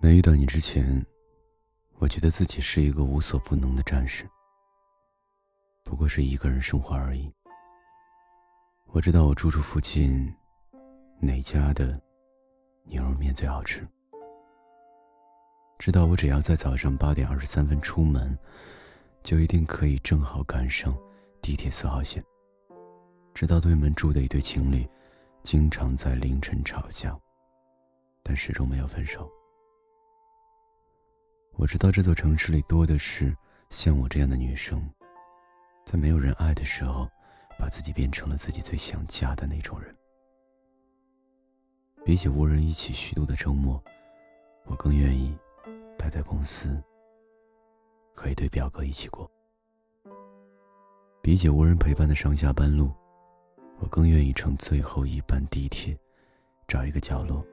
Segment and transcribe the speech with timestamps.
[0.00, 1.04] 没遇到你之前，
[1.98, 4.24] 我觉得自己是一个无所不能的战士。
[5.82, 7.28] 不过是一个人生活而已。
[8.92, 10.32] 我知道我住处附近
[11.20, 12.00] 哪家的
[12.84, 13.86] 牛肉面最好吃。
[15.78, 18.38] 知道我只要在早上八点二十三分出门，
[19.24, 20.96] 就一定可以正好赶上
[21.42, 22.24] 地铁四号线。
[23.34, 24.88] 知道对门住的一对情侣，
[25.42, 27.18] 经常在凌晨吵架，
[28.22, 29.28] 但始终没有分手。
[31.58, 33.36] 我知道这座城市里多的是
[33.68, 34.80] 像我这样的女生，
[35.84, 37.10] 在没有人爱的时候，
[37.58, 39.92] 把自己变成了自己最想嫁的那种人。
[42.04, 43.82] 比起无人一起虚度的周末，
[44.66, 45.36] 我更愿意
[45.98, 46.80] 待在公司，
[48.14, 49.28] 和一对表哥一起过。
[51.20, 52.92] 比起无人陪伴的上下班路，
[53.80, 55.98] 我更愿意乘最后一班地铁，
[56.68, 57.44] 找一个角落，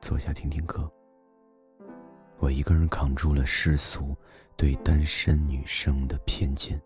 [0.00, 0.90] 坐下听听歌。
[2.38, 4.14] 我一个人扛住了世俗
[4.56, 6.80] 对单身女生的偏见，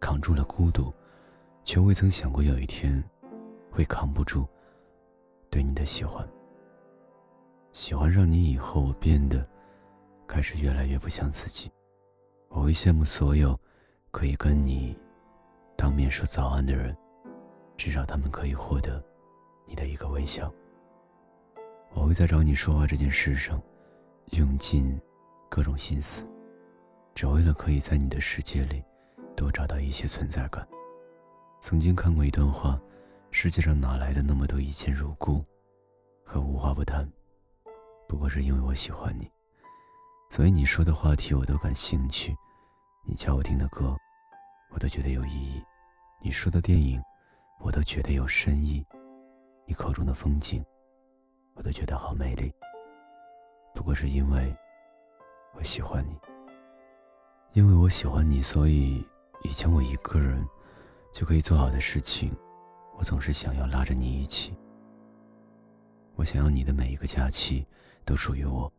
[0.00, 0.92] 扛住了孤独，
[1.62, 3.02] 却未曾想过有一天
[3.70, 4.46] 会扛不住
[5.50, 6.26] 对你的喜欢。
[7.72, 9.46] 喜欢上你以后我变得
[10.26, 11.70] 开始越来越不像自己。
[12.48, 13.58] 我会羡慕所有
[14.10, 14.98] 可以跟你
[15.76, 16.96] 当面说早安的人，
[17.76, 19.04] 至少他们可以获得
[19.66, 20.52] 你的一个微笑。
[21.92, 23.62] 我会在找你说话这件事上。
[24.32, 25.00] 用尽
[25.48, 26.28] 各种心思，
[27.14, 28.84] 只为了可以在你的世界里
[29.34, 30.66] 多找到一些存在感。
[31.60, 32.78] 曾经看过一段话：
[33.30, 35.44] 世界上哪来的那么多一见如故
[36.24, 37.10] 和无话不谈？
[38.06, 39.30] 不过是因为我喜欢你，
[40.30, 42.36] 所以你说的话题我都感兴趣，
[43.06, 43.96] 你叫我听的歌，
[44.70, 45.62] 我都觉得有意义；
[46.22, 47.02] 你说的电影，
[47.60, 48.84] 我都觉得有深意；
[49.66, 50.62] 你口中的风景，
[51.54, 52.52] 我都觉得好美丽。
[53.78, 54.52] 不过是因为
[55.54, 56.18] 我喜欢你，
[57.52, 59.06] 因为我喜欢你，所以
[59.44, 60.44] 以前我一个人
[61.12, 62.36] 就可以做好的事情，
[62.96, 64.52] 我总是想要拉着你一起。
[66.16, 67.64] 我想要你的每一个假期
[68.04, 68.70] 都属于我，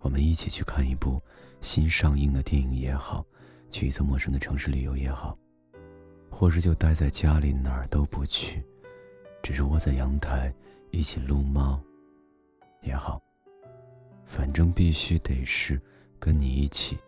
[0.00, 1.18] 我们一起去看一部
[1.62, 3.24] 新上映的电影也好，
[3.70, 5.38] 去一座陌生的城市旅游也好，
[6.30, 8.62] 或是就待在家里哪儿都不去，
[9.42, 10.54] 只是窝在阳台
[10.90, 11.80] 一起撸猫
[12.82, 13.18] 也好。
[14.26, 15.80] 反正必须得是
[16.18, 16.98] 跟你一起，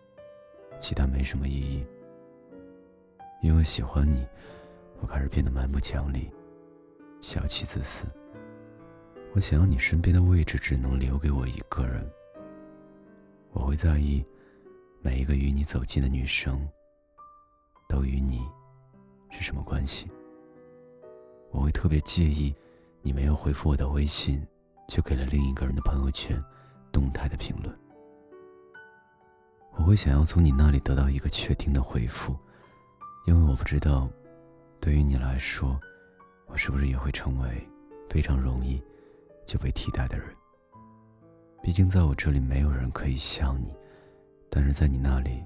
[0.79, 1.85] 其他没什么意义。
[3.41, 4.25] 因为喜欢你，
[4.99, 6.31] 我开始变得蛮不讲理、
[7.21, 8.07] 小气、自私。
[9.33, 12.09] 我想要你身边的位置只能留给我一个人。
[13.51, 14.25] 我会在意
[15.01, 16.67] 每一个与你走近的女生，
[17.87, 18.41] 都与你
[19.29, 20.09] 是什么关系。
[21.51, 22.55] 我会特别介意
[23.01, 24.45] 你没有回复我的微信，
[24.87, 26.41] 却给了另一个人的朋友圈。
[26.91, 27.73] 动态的评论，
[29.73, 32.35] 我会想要从你那里得到一个确定的回复，
[33.25, 34.09] 因为我不知道，
[34.79, 35.79] 对于你来说，
[36.47, 37.67] 我是不是也会成为
[38.09, 38.81] 非常容易
[39.45, 40.27] 就被替代的人？
[41.61, 43.73] 毕竟在我这里没有人可以像你，
[44.49, 45.43] 但是在你那里，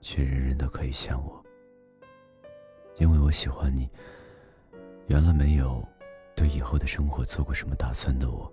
[0.00, 1.42] 却人人都可以像我。
[2.98, 3.88] 因为我喜欢你，
[5.06, 5.82] 原来没有
[6.36, 8.52] 对以后的生活做过什么打算的我。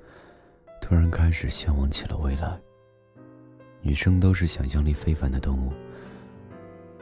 [0.89, 2.59] 突然开始向往起了未来。
[3.79, 5.71] 女生都是想象力非凡的动物。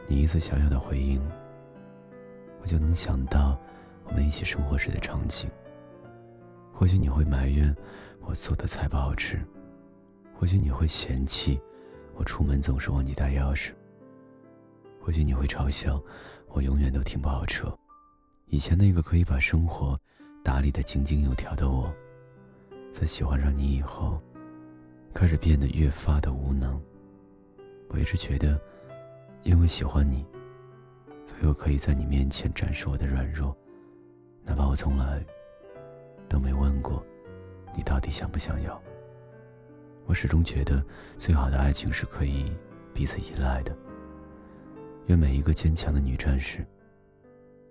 [0.06, 1.26] 你一次小小的回应，
[2.62, 3.58] 我就能想到
[4.04, 5.50] 我们一起生活时的场景。
[6.74, 7.74] 或许你会埋怨
[8.20, 9.40] 我做的菜不好吃，
[10.36, 11.58] 或许你会嫌弃
[12.14, 13.72] 我出门总是忘记带钥匙，
[15.00, 16.04] 或许你会嘲笑
[16.50, 17.74] 我永远都停不好车。
[18.48, 19.98] 以前那个可以把生活
[20.44, 21.90] 打理得井井有条的我。
[23.00, 24.20] 在喜欢上你以后，
[25.14, 26.82] 开始变得越发的无能。
[27.90, 28.60] 我一直觉得，
[29.44, 30.26] 因为喜欢你，
[31.24, 33.56] 所以我可以在你面前展示我的软弱，
[34.44, 35.24] 哪怕我从来
[36.28, 37.06] 都没问过
[37.76, 38.82] 你到底想不想要。
[40.08, 40.84] 我始终觉得，
[41.20, 42.52] 最好的爱情是可以
[42.96, 43.78] 彼此依赖的。
[45.06, 46.66] 愿每一个坚强的女战士，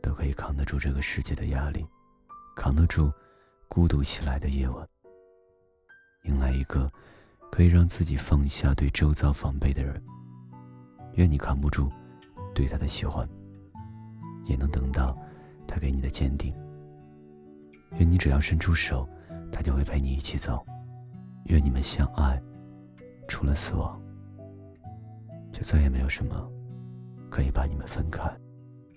[0.01, 1.85] 都可以扛得住这个世界的压力，
[2.55, 3.13] 扛得住
[3.67, 4.87] 孤独袭来的夜晚。
[6.27, 6.91] 迎来一个
[7.51, 10.03] 可以让自己放下对周遭防备的人。
[11.15, 11.91] 愿你扛不住
[12.55, 13.27] 对他的喜欢，
[14.45, 15.17] 也能等到
[15.67, 16.55] 他给你的坚定。
[17.99, 19.09] 愿你只要伸出手，
[19.51, 20.65] 他就会陪你一起走。
[21.45, 22.43] 愿你们相爱，
[23.29, 24.01] 除了死亡，
[25.53, 26.51] 就再也没有什么
[27.31, 28.29] 可以把你们分开。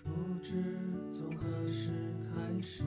[0.03, 0.11] 不
[0.41, 0.63] 知
[1.11, 1.91] 从何时
[2.33, 2.83] 开始。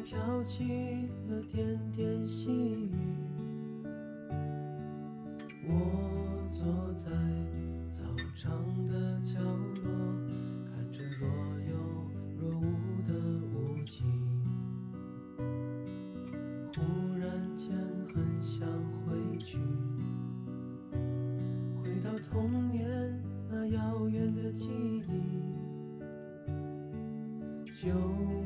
[0.00, 2.90] 飘起了点点细雨。
[5.66, 5.70] 我
[6.50, 7.10] 坐在
[7.88, 8.04] 操
[8.34, 8.50] 场
[8.86, 9.38] 的角
[9.82, 9.90] 落，
[10.64, 11.28] 看着若
[11.68, 11.74] 有
[12.38, 12.62] 若无
[13.06, 13.12] 的
[13.52, 14.04] 雾气。
[16.74, 16.80] 忽
[17.18, 17.70] 然间，
[18.14, 18.66] 很想
[19.04, 19.58] 回去。
[21.82, 25.10] 回到童年，那遥远的记忆。
[27.66, 28.37] 就。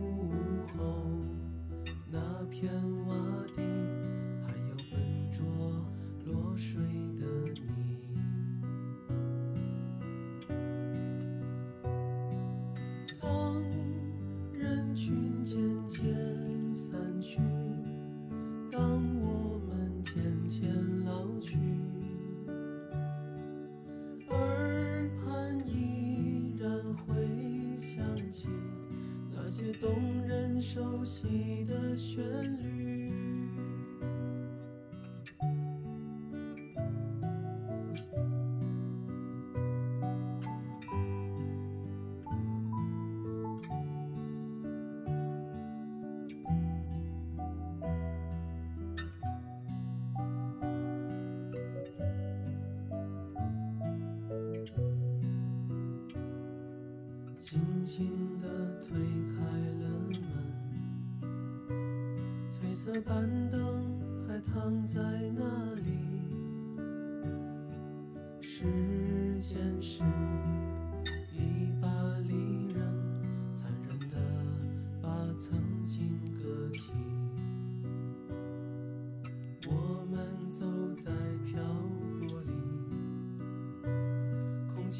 [15.92, 16.02] 渐
[16.72, 17.38] 散去，
[18.70, 18.80] 当
[19.20, 20.14] 我们渐
[20.48, 20.66] 渐
[21.04, 21.58] 老去，
[24.30, 28.48] 耳畔依然会响起
[29.30, 29.90] 那些动
[30.26, 32.24] 人熟悉的旋
[32.56, 32.81] 律。
[57.82, 58.46] 轻轻地
[58.80, 58.96] 推
[59.28, 59.34] 开
[59.82, 61.26] 了门，
[62.52, 65.00] 褪色板凳还躺在
[65.36, 65.82] 那里。
[68.40, 68.64] 时
[69.36, 70.04] 间是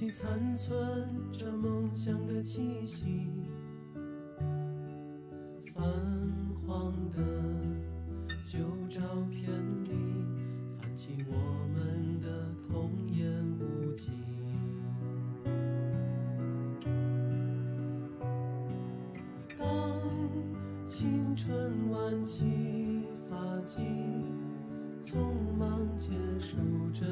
[0.08, 3.28] 残存着梦想的气息，
[5.74, 5.82] 泛
[6.54, 7.18] 黄的
[8.44, 8.58] 旧
[8.88, 9.00] 照
[9.30, 9.48] 片
[9.84, 9.90] 里，
[10.78, 11.34] 泛起我
[11.74, 13.26] 们的童言
[13.58, 14.10] 无忌。
[19.58, 19.66] 当
[20.84, 23.82] 青春挽起发髻，
[25.02, 25.16] 匆
[25.58, 26.58] 忙结束
[26.92, 27.06] 这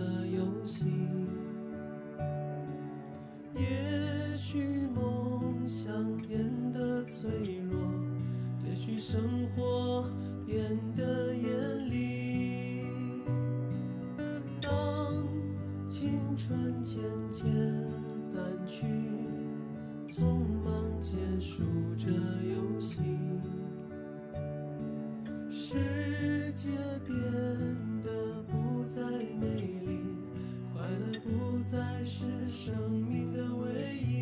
[27.41, 28.11] 真的
[28.51, 29.01] 不再
[29.41, 30.01] 美丽。
[30.75, 34.20] 快乐不再是生命的唯一